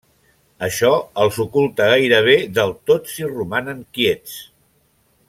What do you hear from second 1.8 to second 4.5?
gairebé del tot si romanen quiets.